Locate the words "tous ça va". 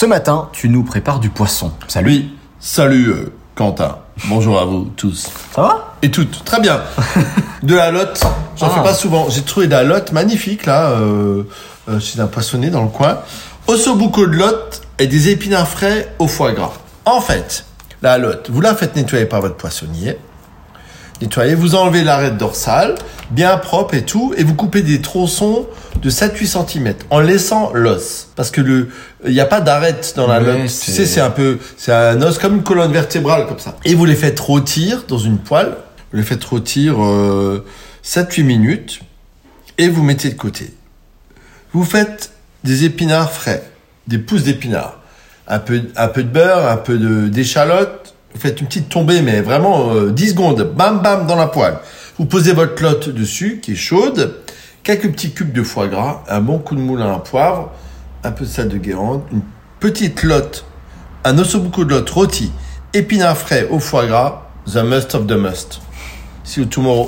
4.96-5.94